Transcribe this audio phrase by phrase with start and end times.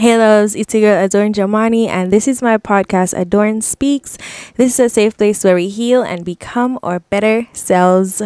[0.00, 4.16] Hey loves, it's your girl Adorn Jamani, and this is my podcast, Adorn Speaks.
[4.56, 8.22] This is a safe place where we heal and become our better selves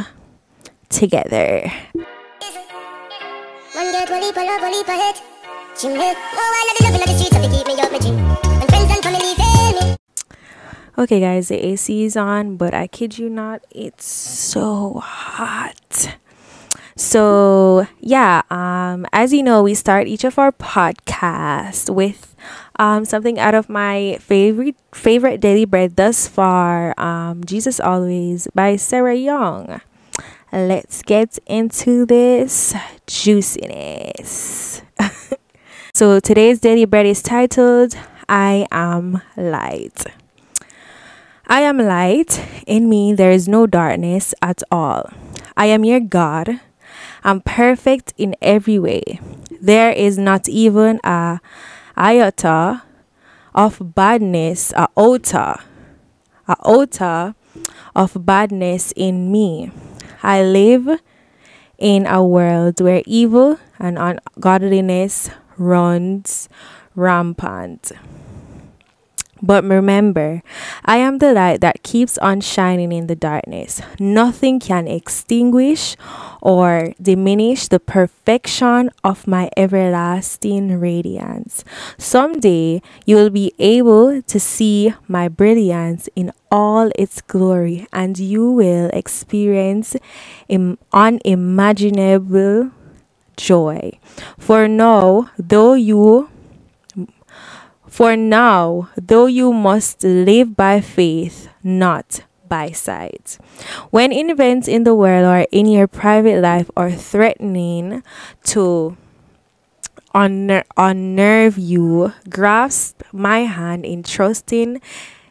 [0.89, 1.73] together.
[10.97, 16.15] Okay, guys, the AC is on, but I kid you not, it's so hot.
[16.97, 22.37] So, yeah, um, as you know, we start each of our podcasts with
[22.79, 28.77] um, something out of my favorite favorite daily bread thus far, um, Jesus Always by
[28.77, 29.81] Sarah Young.
[30.53, 32.75] Let's get into this
[33.09, 34.83] juiciness.
[35.95, 37.97] so, today's daily bread is titled
[38.29, 40.07] I Am Light.
[41.47, 42.41] I am light.
[42.69, 45.11] In me, there is no darkness at all.
[45.57, 46.61] I am your God.
[47.25, 49.19] I'm perfect in every way.
[49.61, 51.41] There is not even a
[51.97, 52.83] iota
[53.55, 55.65] of badness, a iota,
[56.47, 57.35] a iota
[57.97, 59.71] of badness in me.
[60.23, 61.01] I live
[61.79, 66.49] in a world where evil and ungodliness runs
[66.95, 67.93] rampant.
[69.45, 70.43] But remember,
[70.87, 73.83] I am the light that keeps on shining in the darkness.
[74.01, 75.97] Nothing can extinguish
[76.41, 81.63] or diminish the perfection of my everlasting radiance.
[81.99, 88.51] Someday you will be able to see my brilliance in all its glory, and you
[88.51, 89.95] will experience
[90.49, 92.71] Im- unimaginable
[93.37, 93.93] joy.
[94.39, 96.31] For now, though you
[97.89, 103.39] for now, though you must live by faith, not by sight.
[103.91, 108.03] When events in the world or in your private life are threatening
[108.45, 108.97] to
[110.15, 114.81] unner- unnerve you, grasp my hand in trusting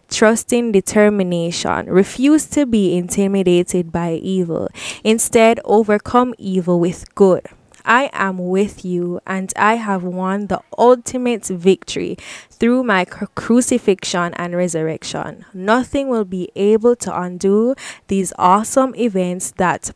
[0.10, 1.88] trusting determination.
[1.88, 4.70] Refuse to be intimidated by evil.
[5.04, 7.48] Instead, overcome evil with good.
[7.86, 12.18] I am with you, and I have won the ultimate victory
[12.50, 15.46] through my crucifixion and resurrection.
[15.54, 17.76] Nothing will be able to undo
[18.08, 19.92] these awesome events that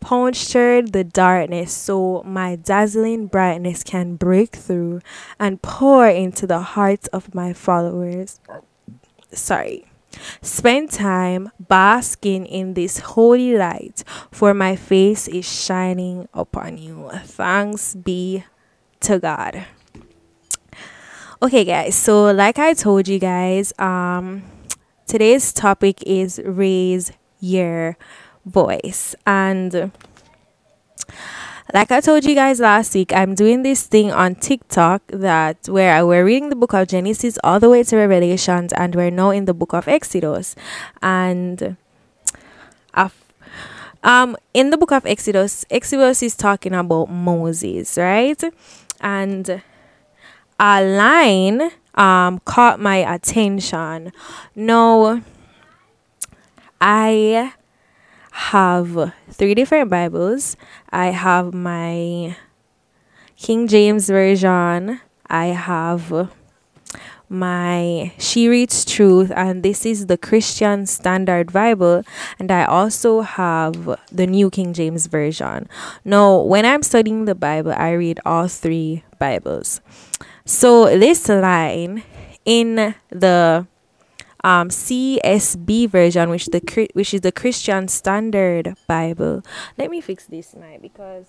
[0.00, 5.00] punctured the darkness so my dazzling brightness can break through
[5.38, 8.40] and pour into the hearts of my followers.
[9.32, 9.86] Sorry.
[10.42, 17.10] Spend time basking in this holy light, for my face is shining upon you.
[17.24, 18.44] Thanks be
[19.00, 19.66] to God.
[21.42, 24.44] Okay, guys, so like I told you guys, um,
[25.06, 27.98] today's topic is raise your
[28.46, 29.92] voice, and
[31.72, 36.04] like I told you guys last week, I'm doing this thing on TikTok that where
[36.06, 39.46] we're reading the book of Genesis all the way to Revelations, and we're now in
[39.46, 40.54] the book of Exodus.
[41.02, 41.76] And
[44.04, 48.42] um, in the book of Exodus, Exodus is talking about Moses, right?
[49.00, 49.62] And
[50.60, 54.12] a line um caught my attention.
[54.54, 55.22] No,
[56.80, 57.52] I
[58.34, 60.56] have three different Bibles.
[60.90, 62.36] I have my
[63.36, 65.00] King James Version.
[65.28, 66.30] I have
[67.28, 72.02] my She Reads Truth, and this is the Christian Standard Bible.
[72.40, 75.68] And I also have the New King James Version.
[76.04, 79.80] Now, when I'm studying the Bible, I read all three Bibles.
[80.44, 82.02] So, this line
[82.44, 83.66] in the
[84.44, 89.42] um, CSB version, which the which is the Christian Standard Bible.
[89.78, 91.24] Let me fix this now because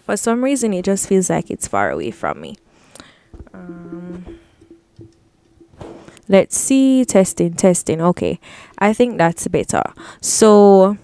[0.00, 2.56] for some reason it just feels like it's far away from me.
[3.54, 4.40] Um,
[6.28, 8.00] let's see, testing, testing.
[8.02, 8.40] Okay,
[8.78, 9.84] I think that's better.
[10.20, 10.98] So.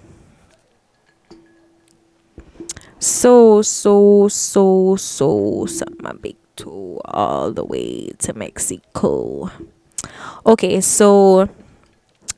[2.99, 9.51] So so so so so my big two all the way to Mexico.
[10.47, 11.49] Okay, so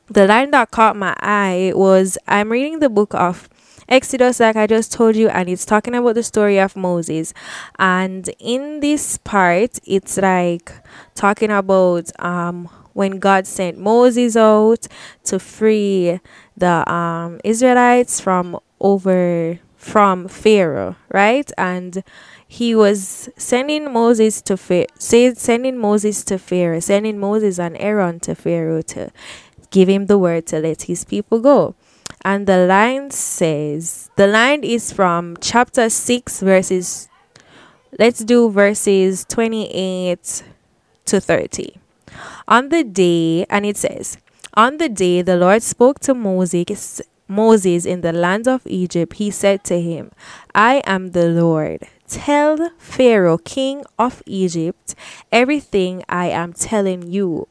[0.09, 3.49] the line that caught my eye was I'm reading the book of
[3.89, 7.33] Exodus, like I just told you, and it's talking about the story of Moses.
[7.79, 10.71] And in this part, it's like
[11.15, 14.87] talking about um when God sent Moses out
[15.25, 16.19] to free
[16.57, 21.49] the um Israelites from over from Pharaoh, right?
[21.57, 22.03] And
[22.45, 28.35] he was sending Moses to Pharaoh, sending Moses to Pharaoh, sending Moses and Aaron to
[28.35, 29.11] Pharaoh to
[29.71, 31.75] give him the word to let his people go.
[32.25, 37.07] And the line says, the line is from chapter 6, verses
[37.97, 40.43] let's do verses 28
[41.05, 41.79] to 30.
[42.47, 44.17] On the day, and it says,
[44.53, 49.31] On the day the Lord spoke to Moses, Moses in the land of Egypt, he
[49.31, 50.11] said to him,
[50.55, 51.87] I am the Lord.
[52.07, 54.95] Tell Pharaoh, king of Egypt,
[55.31, 57.47] everything I am telling you.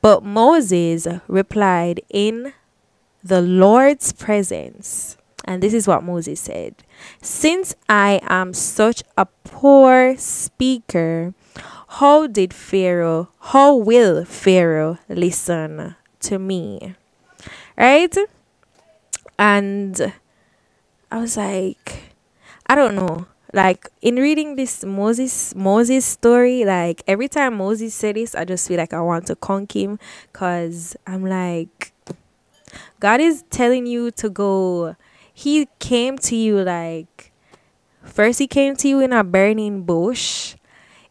[0.00, 2.52] But Moses replied in
[3.22, 5.16] the Lord's presence.
[5.44, 6.74] And this is what Moses said
[7.22, 11.34] Since I am such a poor speaker,
[11.88, 16.94] how did Pharaoh, how will Pharaoh listen to me?
[17.76, 18.14] Right?
[19.38, 20.12] And
[21.10, 22.14] I was like,
[22.66, 23.26] I don't know.
[23.52, 28.68] Like in reading this Moses Moses story, like every time Moses said this, I just
[28.68, 29.98] feel like I want to conk him
[30.30, 31.92] because I'm like,
[33.00, 34.96] God is telling you to go.
[35.32, 37.32] He came to you like,
[38.02, 40.56] first, He came to you in a burning bush.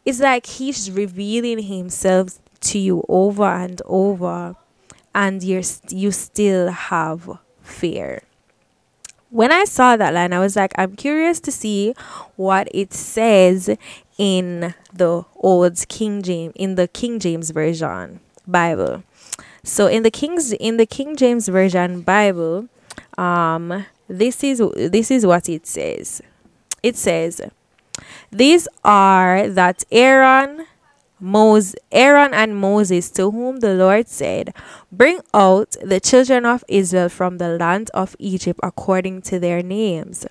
[0.04, 4.54] It's like He's revealing Himself to you over and over,
[5.14, 7.38] and you're you still have
[7.68, 8.22] fear.
[9.30, 11.94] When I saw that line, I was like, I'm curious to see
[12.36, 13.76] what it says
[14.16, 19.04] in the old King James in the King James version Bible.
[19.62, 22.68] So in the King's in the King James version Bible,
[23.16, 26.22] um this is this is what it says.
[26.82, 27.40] It says,
[28.32, 30.66] "These are that Aaron
[31.20, 34.54] Moses, Aaron and Moses, to whom the Lord said,
[34.92, 40.26] Bring out the children of Israel from the land of Egypt according to their names.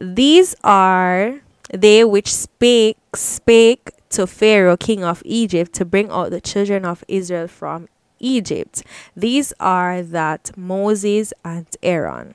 [0.00, 1.40] These are
[1.72, 7.04] they which spake spake to Pharaoh, king of Egypt, to bring out the children of
[7.06, 7.88] Israel from
[8.18, 8.82] Egypt.
[9.16, 12.34] These are that Moses and Aaron.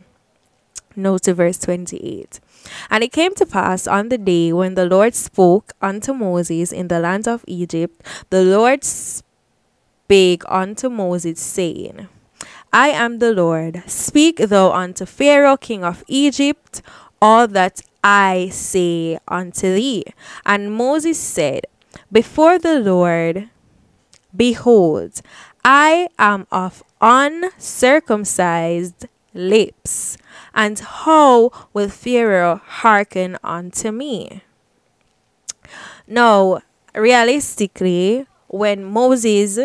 [0.95, 2.39] Note to verse 28.
[2.89, 6.87] And it came to pass on the day when the Lord spoke unto Moses in
[6.87, 12.07] the land of Egypt, the Lord spake unto Moses, saying,
[12.71, 13.83] I am the Lord.
[13.87, 16.81] Speak thou unto Pharaoh, king of Egypt,
[17.21, 20.03] all that I say unto thee.
[20.45, 21.65] And Moses said,
[22.11, 23.49] Before the Lord,
[24.35, 25.21] behold,
[25.63, 30.17] I am of uncircumcised lips,
[30.55, 34.41] and how will Pharaoh hearken unto me?
[36.07, 36.61] Now,
[36.95, 39.59] realistically, when Moses,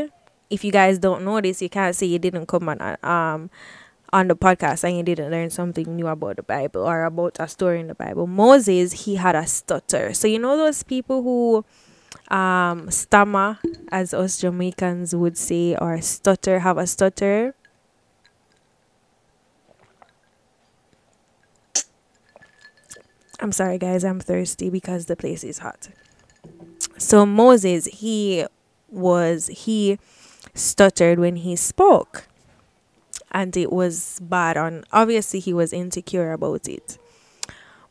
[0.50, 3.50] if you guys don't know this, you can't say you didn't come on um
[4.12, 7.46] on the podcast and you didn't learn something new about the Bible or about a
[7.46, 8.26] story in the Bible.
[8.26, 10.12] Moses, he had a stutter.
[10.12, 11.64] So you know those people who
[12.34, 13.58] um, stammer,
[13.92, 17.54] as us Jamaicans would say, or stutter, have a stutter.
[23.40, 25.88] I'm sorry, guys, I'm thirsty because the place is hot.
[26.98, 28.44] So, Moses, he
[28.90, 29.98] was, he
[30.54, 32.28] stuttered when he spoke,
[33.32, 36.98] and it was bad on obviously, he was insecure about it.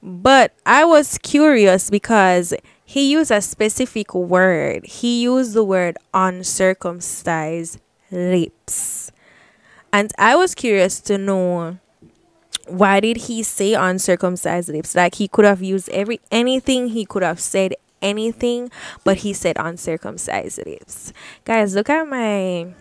[0.01, 2.53] But I was curious because
[2.85, 4.85] he used a specific word.
[4.85, 7.79] He used the word uncircumcised
[8.11, 9.11] lips.
[9.91, 11.79] And I was curious to know
[12.69, 14.95] why did he say uncircumcised lips?
[14.95, 18.71] Like he could have used every anything, he could have said anything,
[19.03, 21.13] but he said uncircumcised lips.
[21.45, 22.73] Guys, look at my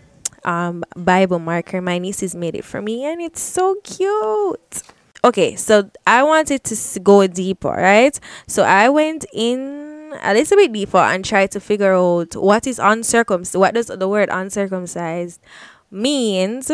[0.45, 1.81] um Bible marker.
[1.81, 4.83] My nieces made it for me and it's so cute.
[5.25, 8.19] Okay, so I wanted to go deeper, right?
[8.47, 12.79] So I went in a little bit deeper and try to figure out what is
[12.79, 13.59] uncircumcised.
[13.59, 15.41] What does the word uncircumcised
[15.91, 16.71] means?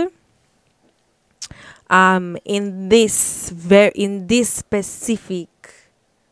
[1.90, 5.48] Um, in this very in this specific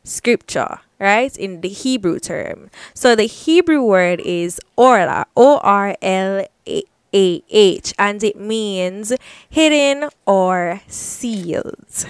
[0.05, 1.37] scripture, right?
[1.37, 2.71] In the Hebrew term.
[2.95, 9.13] So the Hebrew word is orla, O R L A H, and it means
[9.49, 12.07] hidden or sealed.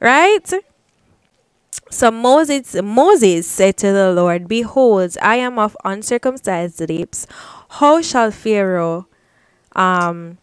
[0.00, 0.52] Right?
[1.90, 7.26] So Moses Moses said to the Lord, Behold, I am of uncircumcised lips.
[7.68, 9.06] How shall Pharaoh
[9.74, 10.38] um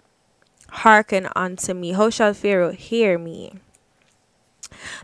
[0.82, 1.94] hearken unto me?
[1.94, 3.54] How shall Pharaoh hear me?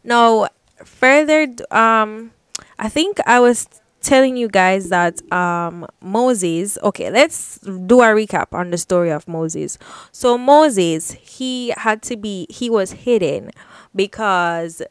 [0.04, 0.48] Now
[0.84, 2.32] further um
[2.78, 3.68] I think I was
[4.02, 9.28] telling you guys that um Moses okay let's do a recap on the story of
[9.28, 9.78] Moses
[10.12, 13.52] so Moses he had to be he was hidden
[13.96, 14.82] because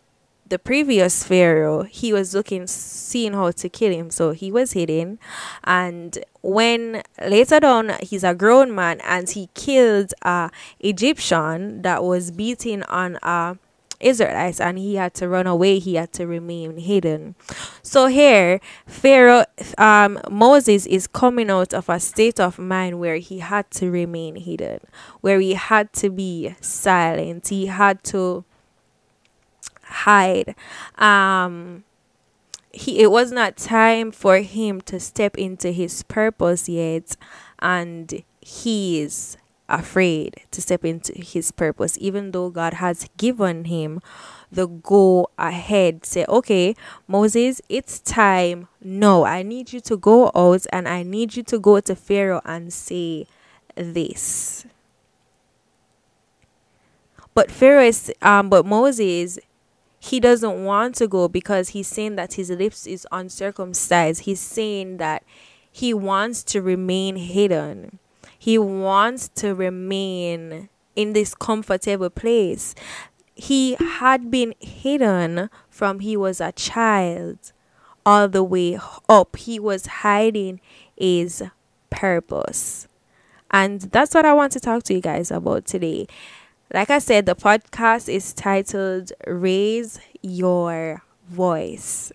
[0.48, 4.10] the previous pharaoh he was looking seeing how to kill him.
[4.10, 5.18] So he was hidden.
[5.64, 10.50] And when later on he's a grown man and he killed a
[10.80, 13.58] egyptian that was beating on a
[14.00, 17.34] Israelites and he had to run away, he had to remain hidden.
[17.82, 19.44] So here, Pharaoh,
[19.76, 24.36] um, Moses is coming out of a state of mind where he had to remain
[24.36, 24.80] hidden,
[25.20, 28.44] where he had to be silent, he had to
[29.88, 30.54] hide.
[30.96, 31.84] Um,
[32.72, 37.16] he it was not time for him to step into his purpose yet,
[37.58, 39.36] and he is
[39.68, 44.00] afraid to step into his purpose, even though God has given him
[44.50, 46.06] the go ahead.
[46.06, 46.74] Say, okay,
[47.06, 48.68] Moses, it's time.
[48.80, 52.40] No, I need you to go out and I need you to go to Pharaoh
[52.44, 53.26] and say
[53.74, 54.66] this.
[57.34, 59.38] But Pharaoh is, um, but Moses,
[59.98, 64.22] he doesn't want to go because he's saying that his lips is uncircumcised.
[64.22, 65.24] He's saying that
[65.70, 67.98] he wants to remain hidden
[68.38, 72.74] he wants to remain in this comfortable place.
[73.34, 77.52] He had been hidden from he was a child
[78.06, 78.78] all the way
[79.08, 79.36] up.
[79.36, 80.60] He was hiding
[80.96, 81.42] his
[81.90, 82.86] purpose.
[83.50, 86.06] And that's what I want to talk to you guys about today.
[86.72, 92.12] Like I said, the podcast is titled Raise Your Voice.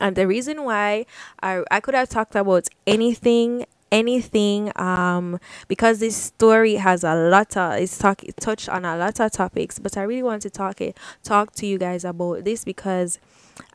[0.00, 1.06] And the reason why
[1.42, 5.38] I, I could have talked about anything anything um
[5.68, 9.30] because this story has a lot of it's talk it touched on a lot of
[9.30, 13.20] topics but i really want to talk it talk to you guys about this because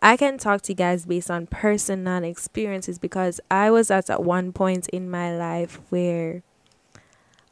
[0.02, 4.22] i can talk to you guys based on personal experiences because i was at, at
[4.22, 6.44] one point in my life where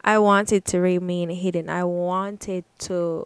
[0.10, 3.26] i wanted to remain hidden i wanted to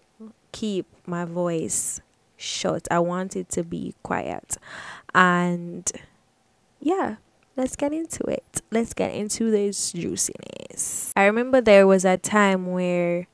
[0.52, 2.02] keep my voice
[2.38, 4.58] shut i wanted to be quiet
[5.14, 5.92] and
[6.80, 7.16] yeah
[7.56, 8.62] let's get into it.
[8.72, 11.12] Let's get into this juiciness.
[11.16, 13.28] I remember there was a time where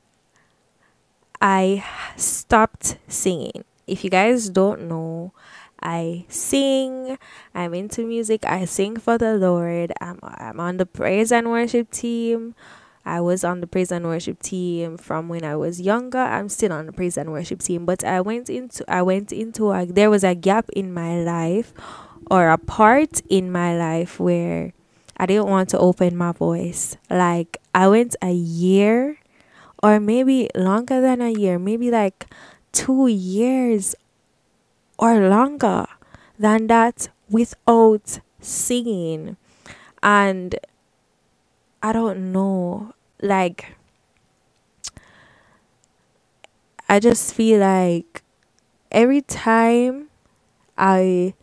[1.40, 1.84] I
[2.16, 3.64] stopped singing.
[3.86, 5.32] If you guys don't know,
[5.82, 7.18] I sing.
[7.54, 8.44] I'm into music.
[8.44, 9.92] I sing for the Lord.
[10.00, 12.54] I'm I'm on the praise and worship team.
[13.04, 16.18] I was on the praise and worship team from when I was younger.
[16.18, 19.72] I'm still on the praise and worship team, but I went into I went into
[19.72, 21.72] a there was a gap in my life
[22.30, 24.72] or a part in my life where
[25.16, 26.96] I didn't want to open my voice.
[27.08, 29.18] Like I went a year
[29.82, 32.26] or maybe longer than a year, maybe like
[32.72, 33.94] 2 years
[34.98, 35.86] or longer
[36.38, 39.36] than that without singing.
[40.02, 40.56] And
[41.82, 43.74] I don't know, like
[46.88, 48.22] I just feel like
[48.90, 50.08] every time
[50.78, 51.34] I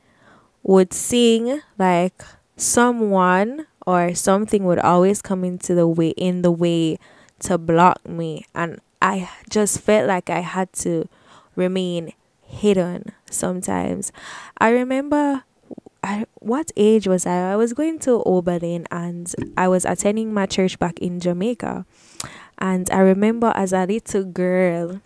[0.64, 2.24] would sing like
[2.58, 7.00] someone or something would always come into the way in the way
[7.42, 11.08] to block me and I just felt like I had to
[11.56, 12.14] remain
[12.44, 14.12] hidden sometimes.
[14.60, 15.44] I remember
[16.40, 17.54] what age was I?
[17.54, 21.86] I was going to Oberlin and I was attending my church back in Jamaica.
[22.58, 25.02] And I remember as a little girl,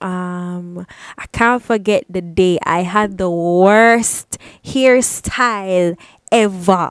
[0.00, 5.98] um I can't forget the day I had the worst hairstyle
[6.30, 6.90] ever.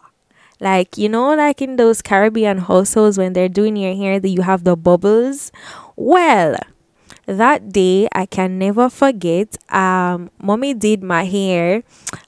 [0.59, 4.41] Like you know, like in those Caribbean households when they're doing your hair, that you
[4.41, 5.51] have the bubbles.
[5.95, 6.57] Well,
[7.27, 9.57] that day I can never forget.
[9.73, 11.83] Um, mommy did my hair.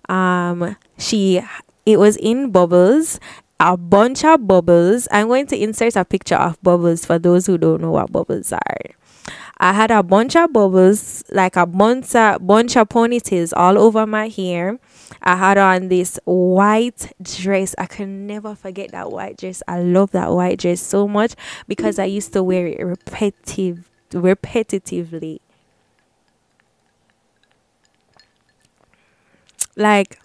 [0.07, 1.41] Um, she
[1.85, 3.19] it was in bubbles
[3.59, 5.07] a bunch of bubbles.
[5.11, 8.53] I'm going to insert a picture of bubbles for those who don't know what bubbles
[8.53, 8.77] are.
[9.61, 14.07] I had a bunch of bubbles, like a bunch of, bunch of ponytails all over
[14.07, 14.79] my hair.
[15.21, 17.75] I had on this white dress.
[17.77, 19.61] I can never forget that white dress.
[19.67, 21.33] I love that white dress so much
[21.67, 25.39] because I used to wear it repetitive, repetitively.
[29.75, 30.19] Like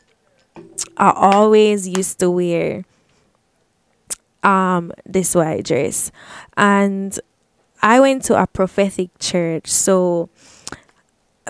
[0.96, 2.84] I always used to wear
[4.42, 6.12] um this white dress
[6.56, 7.18] and
[7.82, 9.66] I went to a prophetic church.
[9.68, 10.30] So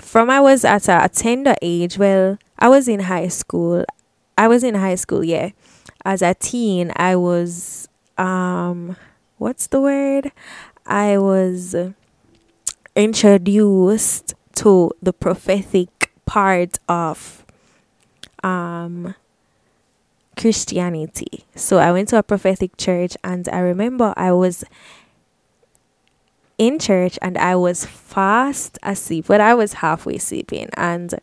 [0.00, 3.84] from I was at a, tender age, well, I was in high school.
[4.36, 5.50] I was in high school, yeah.
[6.04, 7.88] As a teen, I was
[8.18, 8.96] um
[9.38, 10.32] what's the word?
[10.86, 11.74] I was
[12.96, 17.44] introduced to the prophetic part of
[18.42, 19.14] um
[20.36, 21.44] Christianity.
[21.54, 24.64] So I went to a prophetic church and I remember I was
[26.58, 30.68] in church and I was fast asleep, but I was halfway sleeping.
[30.74, 31.14] And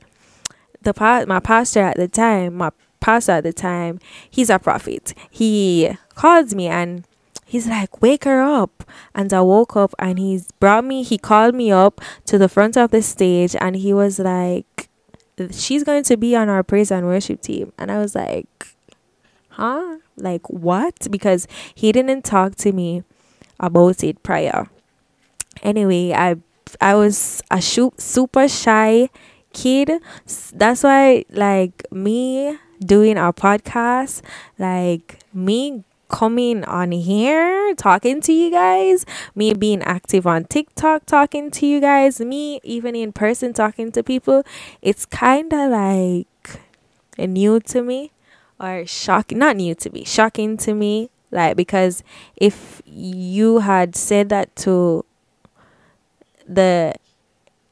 [0.82, 4.00] the pa- my pastor at the time, my pastor at the time,
[4.30, 5.14] he's a prophet.
[5.30, 7.06] He called me and
[7.52, 8.86] he's like, wake her up.
[9.14, 12.78] And I woke up and he's brought me, he called me up to the front
[12.78, 14.88] of the stage and he was like,
[15.52, 17.74] she's going to be on our praise and worship team.
[17.78, 18.74] And I was like,
[19.50, 19.98] huh?
[20.16, 21.12] Like, what?
[21.12, 23.04] Because he didn't talk to me
[23.60, 24.70] about it prior.
[25.62, 26.38] Anyway, I
[26.80, 29.10] I was a super shy
[29.52, 29.92] kid.
[30.54, 34.22] That's why, like, me doing our podcast,
[34.58, 41.50] like, me coming on here talking to you guys, me being active on TikTok talking
[41.52, 44.44] to you guys, me even in person talking to people,
[44.82, 46.60] it's kind of like
[47.18, 48.12] a new to me
[48.60, 51.10] or shocking, not new to me, shocking to me.
[51.32, 52.04] Like, because
[52.36, 55.06] if you had said that to
[56.46, 56.94] the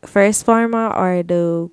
[0.06, 1.70] first former or the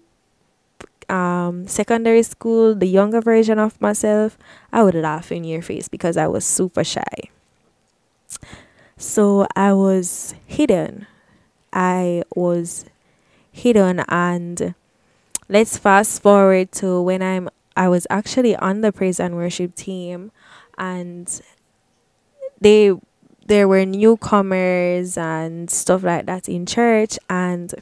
[1.08, 4.36] um, secondary school, the younger version of myself,
[4.72, 7.30] I would laugh in your face because I was super shy.
[8.96, 11.06] So I was hidden.
[11.72, 12.86] I was
[13.52, 14.74] hidden and
[15.48, 20.32] let's fast forward to when I'm I was actually on the praise and worship team
[20.78, 21.40] and
[22.60, 22.92] they
[23.46, 27.74] there were newcomers and stuff like that in church and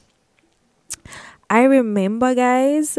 [1.50, 2.98] I remember guys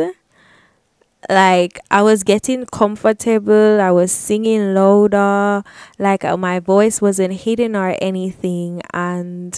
[1.29, 5.63] like I was getting comfortable, I was singing louder,
[5.97, 9.57] like uh, my voice wasn't hidden or anything and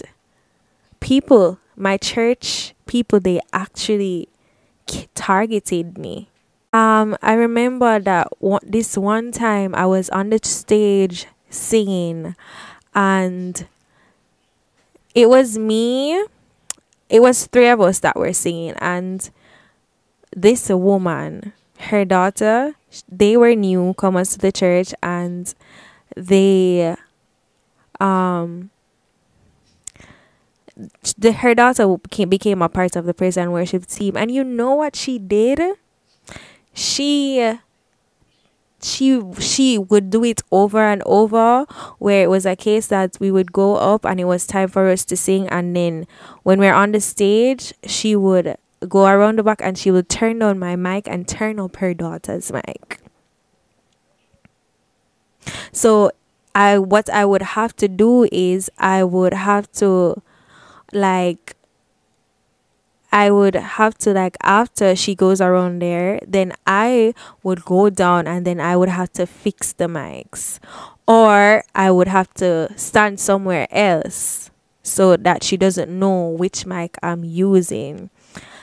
[1.00, 4.28] people, my church people they actually
[5.14, 6.28] targeted me.
[6.72, 12.34] Um I remember that one, this one time I was on the stage singing
[12.94, 13.66] and
[15.14, 16.24] it was me
[17.08, 19.30] it was three of us that were singing and
[20.34, 22.74] this woman her daughter
[23.10, 25.54] they were newcomers to the church and
[26.16, 26.94] they
[28.00, 28.70] um
[31.16, 34.44] the, her daughter became, became a part of the praise and worship team and you
[34.44, 35.60] know what she did?
[36.72, 37.58] She
[38.82, 41.64] she she would do it over and over
[41.98, 44.88] where it was a case that we would go up and it was time for
[44.88, 46.06] us to sing and then
[46.44, 48.56] when we're on the stage she would
[48.88, 51.92] go around the back and she would turn on my mic and turn up her
[51.92, 53.00] daughter's mic.
[55.72, 56.10] So
[56.54, 60.20] i what i would have to do is i would have to
[60.92, 61.54] like
[63.10, 68.26] I would have to like after she goes around there, then I would go down
[68.26, 70.58] and then I would have to fix the mics.
[71.06, 74.50] Or I would have to stand somewhere else
[74.82, 78.10] so that she doesn't know which mic I'm using.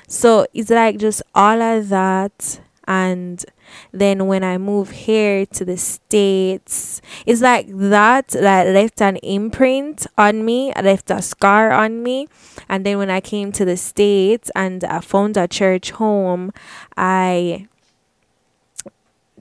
[0.08, 3.44] So it's like just all of that and
[3.92, 10.06] then when I moved here to the States, it's like that that left an imprint
[10.18, 12.28] on me, left a scar on me.
[12.70, 16.52] And then when I came to the States and I found a church home,
[16.96, 17.68] I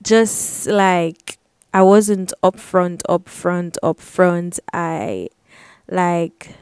[0.03, 1.39] just like
[1.73, 4.59] I wasn't upfront, upfront, upfront.
[4.73, 5.29] I
[5.91, 6.55] like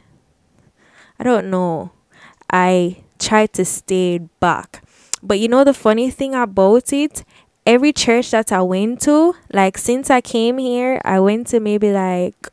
[1.18, 1.92] I don't know.
[2.51, 4.83] I tried to stay back.
[5.23, 7.25] But you know the funny thing about it,
[7.67, 11.93] every church that I went to, like since I came here, I went to maybe
[11.93, 12.49] like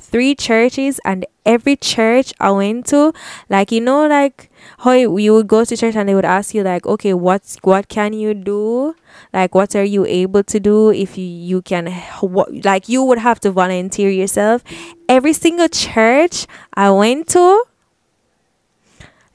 [0.00, 3.12] three churches and every church I went to,
[3.48, 6.62] like you know, like how you would go to church and they would ask you
[6.62, 8.94] like, okay, what's what can you do?
[9.32, 13.18] Like what are you able to do if you you can what like you would
[13.18, 14.64] have to volunteer yourself.
[15.08, 17.64] Every single church I went to,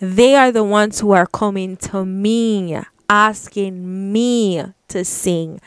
[0.03, 2.77] they are the ones who are coming to me
[3.09, 5.61] asking me to sing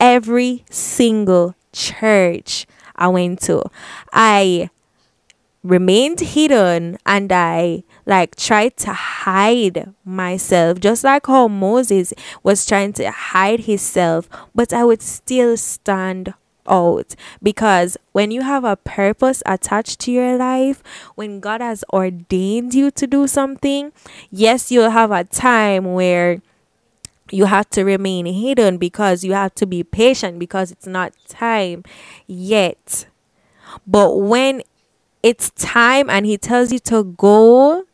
[0.00, 3.62] every single church I went to.
[4.12, 4.70] I
[5.62, 12.92] remained hidden and I like tried to hide myself just like how Moses was trying
[12.94, 16.34] to hide himself but I would still stand
[16.66, 20.82] out because when you have a purpose attached to your life,
[21.14, 23.92] when God has ordained you to do something,
[24.30, 26.40] yes, you'll have a time where
[27.30, 31.82] you have to remain hidden because you have to be patient because it's not time
[32.26, 33.06] yet.
[33.86, 34.62] But when
[35.22, 37.84] it's time and he tells you to go,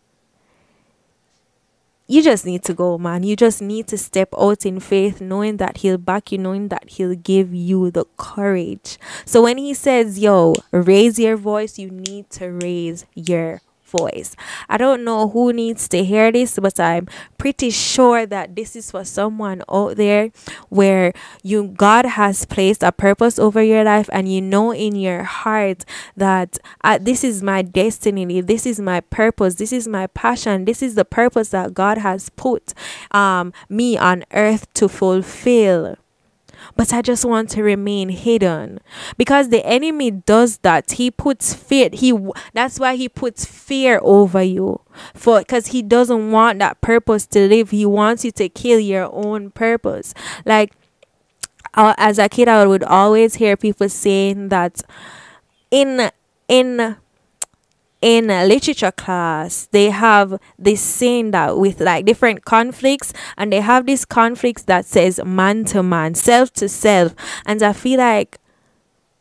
[2.08, 3.22] you just need to go, man.
[3.22, 6.88] You just need to step out in faith, knowing that He'll back you, knowing that
[6.88, 8.98] He'll give you the courage.
[9.26, 14.36] So when He says, yo, raise your voice, you need to raise your voice.
[14.68, 18.90] I don't know who needs to hear this, but I'm pretty sure that this is
[18.90, 20.30] for someone out there
[20.68, 25.22] where you God has placed a purpose over your life and you know in your
[25.24, 25.84] heart
[26.16, 30.82] that uh, this is my destiny, this is my purpose, this is my passion, this
[30.82, 32.74] is the purpose that God has put
[33.12, 35.96] um, me on earth to fulfill
[36.76, 38.80] but I just want to remain hidden
[39.16, 40.92] because the enemy does that.
[40.92, 41.90] He puts fear.
[41.92, 42.16] He
[42.52, 44.80] that's why he puts fear over you
[45.14, 47.70] for because he doesn't want that purpose to live.
[47.70, 50.14] He wants you to kill your own purpose.
[50.44, 50.72] Like
[51.74, 54.82] uh, as a kid, I would always hear people saying that
[55.70, 56.10] in
[56.48, 56.96] in
[58.00, 63.60] in a literature class they have this scene that with like different conflicts and they
[63.60, 67.14] have this conflicts that says man to man self to self.
[67.44, 68.38] And i feel like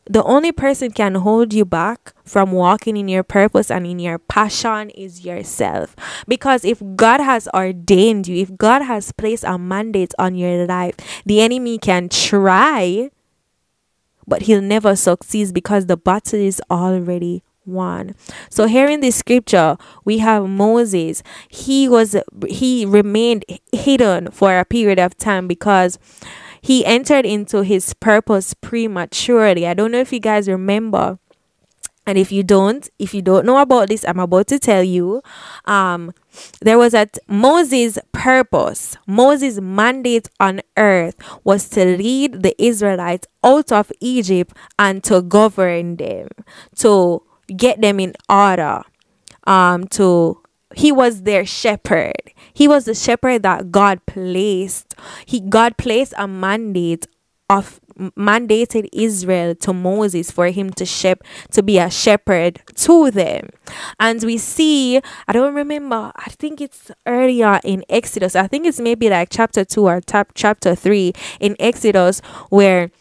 [0.09, 4.17] the only person can hold you back from walking in your purpose and in your
[4.17, 5.95] passion is yourself.
[6.27, 10.95] Because if god has ordained you if god has placed a mandate on your life
[11.25, 13.09] the enemy can try
[14.27, 18.15] but he'll never succeed because the battle is already won
[18.49, 21.23] so here in this scripture we have moses.
[21.49, 22.15] He was
[22.47, 25.99] he remained hidden for a period of time because
[26.61, 29.67] he entered into his purpose prematurely.
[29.67, 31.19] I don't know if you guys remember.
[32.05, 35.21] And if you don't if you don't know about this i'm about to tell you.
[35.65, 36.13] Um
[36.61, 43.71] there was a moses purpose moses mandate on earth was to lead the israelites out
[43.71, 46.29] of egypt and to govern them.
[46.77, 48.81] To get them in order
[49.45, 50.41] um to
[50.75, 56.27] he was their shepherd he was the shepherd that god placed he god placed a
[56.27, 57.07] mandate
[57.49, 63.49] of mandated Israel to Moses for him to shep to be a shepherd to them.
[63.99, 68.35] And we see, I don't remember, I think it's earlier in Exodus.
[68.35, 72.91] I think it's maybe like chapter 2 or tap, chapter 3 in Exodus where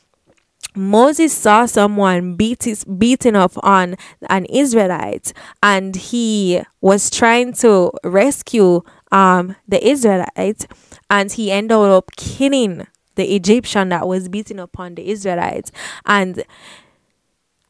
[0.77, 3.97] Moses saw someone beat his, beating up on
[4.29, 10.67] an Israelite and he was trying to rescue um, the Israelite
[11.09, 15.73] and he ended up killing the Egyptian that was beating upon the Israelites
[16.05, 16.45] and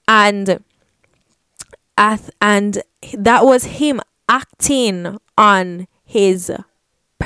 [0.09, 0.63] and
[2.41, 2.83] and
[3.17, 6.51] that was him acting on his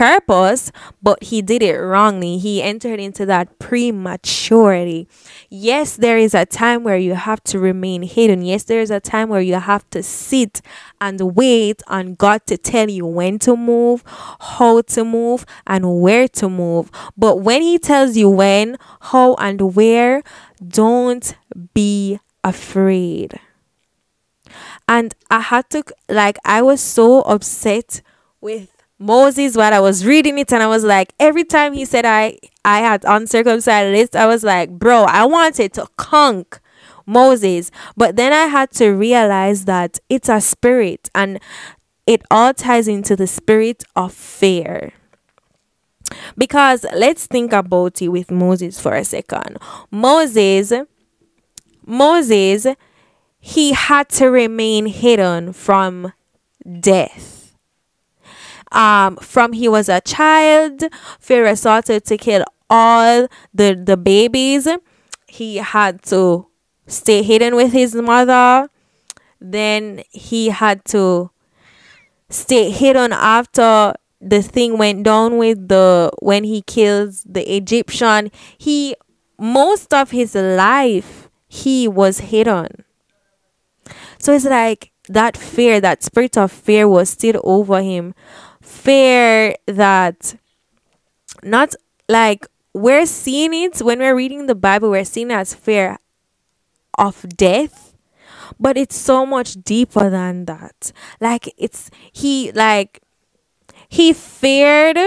[0.00, 2.38] purpose, but he did it wrongly.
[2.38, 5.06] He entered into that prematurity.
[5.50, 8.40] Yes, there is a time where you have to remain hidden.
[8.40, 10.62] Yes, there is a time where you have to sit
[11.02, 14.02] and wait on God to tell you when to move,
[14.40, 16.90] how to move, and where to move.
[17.14, 18.78] But when He tells you when,
[19.12, 20.22] how, and where,
[20.66, 21.36] don't
[21.74, 23.38] be afraid.
[24.88, 28.00] And I had to, like, I was so upset
[28.40, 32.04] with Moses while I was reading it and I was like every time he said
[32.04, 36.60] I I had uncircumcised I was like bro I wanted to conk
[37.10, 37.70] Moses.
[37.96, 41.40] But then I had to realize that it's a spirit and
[42.06, 44.92] it all ties into the spirit of fear.
[46.36, 49.58] Because let's think about it with Moses for a second.
[49.90, 50.72] Moses
[51.84, 52.66] Moses
[53.42, 56.12] he had to remain hidden from
[56.80, 57.29] death
[58.72, 60.84] um, from he was a child,
[61.18, 64.68] Pharaoh started to kill all the, the babies.
[65.26, 66.46] He had to
[66.86, 68.68] stay hidden with his mother.
[69.40, 71.30] Then he had to
[72.28, 78.30] stay hidden after the thing went down with the when he kills the Egyptian.
[78.58, 78.94] He
[79.38, 82.84] most of his life he was hidden.
[84.18, 88.14] So it's like that fear, that spirit of fear was still over him
[88.80, 90.34] fear that
[91.42, 91.74] not
[92.08, 95.98] like we're seeing it when we're reading the Bible, we're seeing as fear
[96.98, 97.94] of death,
[98.58, 100.92] but it's so much deeper than that.
[101.20, 103.02] Like it's he like
[103.88, 104.98] he feared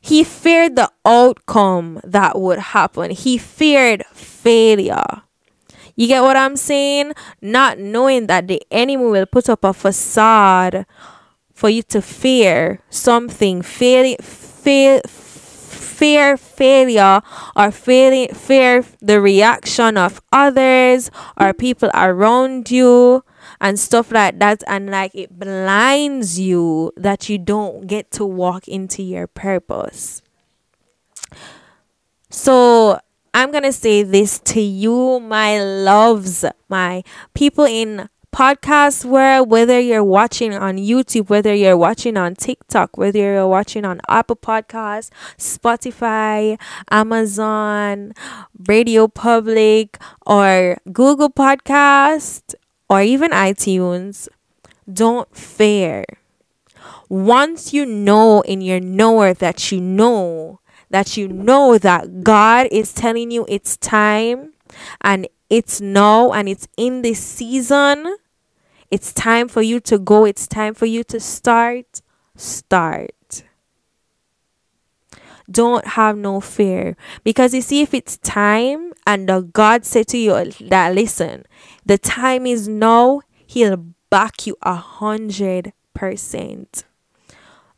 [0.00, 3.12] he feared the outcome that would happen.
[3.12, 5.22] He feared failure.
[5.94, 7.12] You get what I'm saying?
[7.40, 10.86] Not knowing that the enemy will put up a facade
[11.62, 17.22] for you to fear something, fear, fear, fear failure,
[17.54, 23.22] or fear, fear the reaction of others or people around you
[23.60, 24.64] and stuff like that.
[24.66, 30.20] And like it blinds you that you don't get to walk into your purpose.
[32.28, 32.98] So
[33.34, 40.02] i'm gonna say this to you my loves my people in podcast world, whether you're
[40.02, 46.58] watching on YouTube, whether you're watching on TikTok, whether you're watching on Apple Podcasts, Spotify,
[46.90, 48.14] Amazon,
[48.66, 52.54] Radio Public, or Google Podcast,
[52.88, 54.28] or even iTunes,
[54.90, 56.04] don't fear.
[57.08, 60.58] Once you know in your knower that you know
[60.90, 64.52] that you know that God is telling you it's time
[65.00, 68.16] and it's now and it's in this season,
[68.92, 72.02] it's time for you to go, it's time for you to start.
[72.36, 73.42] Start.
[75.50, 76.94] Don't have no fear.
[77.24, 81.46] Because you see, if it's time and the God said to you that, listen,
[81.86, 83.78] the time is now, He'll
[84.10, 86.84] back you a hundred percent.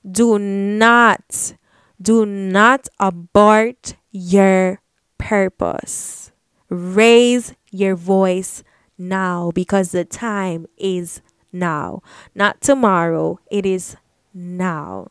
[0.08, 1.54] Do not,
[2.02, 4.80] do not abort your
[5.18, 6.32] purpose.
[6.68, 8.64] Raise your voice
[8.98, 11.20] now because the time is
[11.52, 12.02] now,
[12.34, 13.38] not tomorrow.
[13.50, 13.96] It is
[14.32, 15.08] now.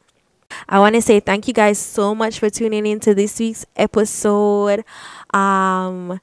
[0.69, 3.65] I want to say thank you guys so much for tuning in to this week's
[3.75, 4.83] episode.
[5.33, 6.19] Um,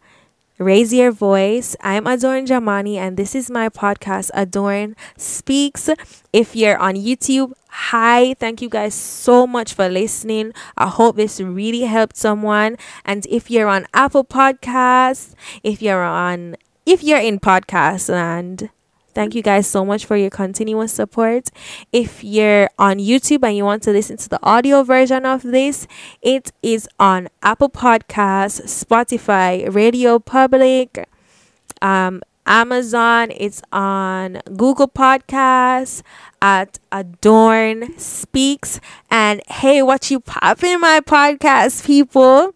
[0.59, 1.75] Raise Your Voice.
[1.81, 5.89] I'm Adorn Jamani, and this is my podcast, Adorn Speaks.
[6.35, 8.35] If you're on YouTube, hi.
[8.35, 10.53] Thank you guys so much for listening.
[10.77, 12.77] I hope this really helped someone.
[13.07, 16.57] And if you're on Apple Podcasts, if you're on
[16.91, 18.71] if you're in podcast land,
[19.13, 21.51] Thank you guys so much for your continuous support.
[21.93, 25.89] If you're on YouTube and you want to listen to the audio version of this,
[26.23, 31.09] it is on Apple Podcasts, Spotify, Radio Public,
[31.83, 36.03] um, Amazon, it's on Google Podcasts
[36.41, 38.81] at Adorn Speaks.
[39.11, 42.55] And hey, what you popping my podcast, people?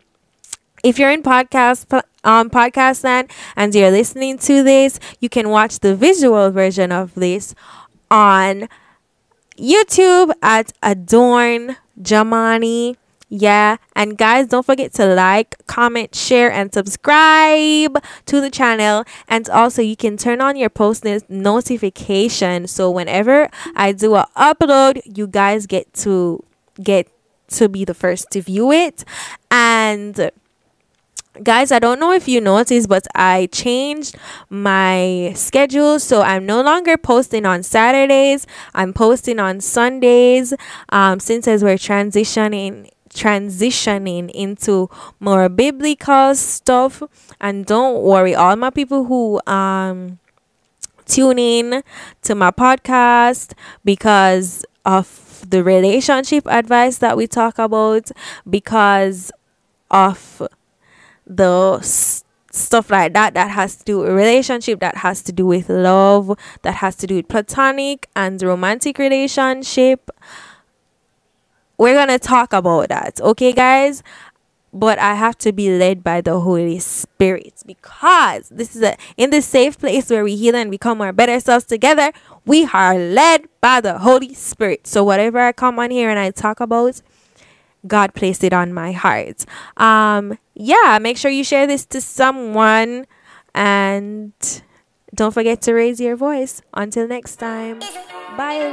[0.85, 5.79] If you're in podcast um, podcast land and you're listening to this, you can watch
[5.79, 7.55] the visual version of this
[8.11, 8.69] on
[9.59, 12.97] YouTube at Adorn Jamani.
[13.31, 19.05] Yeah, and guys, don't forget to like, comment, share, and subscribe to the channel.
[19.27, 25.01] And also, you can turn on your post notification so whenever I do a upload,
[25.17, 26.45] you guys get to
[26.83, 27.09] get
[27.49, 29.05] to be the first to view it.
[29.51, 30.31] And
[31.43, 34.17] guys i don't know if you noticed but i changed
[34.51, 35.99] my schedule.
[35.99, 38.47] So i'm no longer posting on saturdays.
[38.75, 40.55] I'm posting on sundays.
[40.91, 47.03] Um since as we're transitioning transitioning into more biblical stuff
[47.41, 50.19] and don't worry all my people who um
[51.07, 51.83] tune in
[52.23, 53.53] to my podcast
[53.85, 58.11] because of the relationship advice that we talk about
[58.49, 59.31] because
[59.91, 60.43] of
[61.27, 61.81] the
[62.55, 66.39] stuff like that that has to do with relationship that has to do with love
[66.63, 70.11] that has to do with platonic and romantic relationship.
[71.77, 74.03] We're gonna talk about that okay guys?
[74.73, 79.31] But i have to be led by the holy spirit because this is a in
[79.31, 82.13] this safe place where we heal and become our better selves together
[82.45, 84.87] we are led by the holy spirit.
[84.87, 87.01] So whatever i come on here and i talk about
[87.87, 89.45] God placed it on my heart.
[89.77, 93.07] Um, yeah, make sure you share this to someone
[93.55, 94.33] and
[95.15, 96.63] don't forget to raise your voice.
[96.73, 97.81] Until next time,
[98.37, 98.71] bye.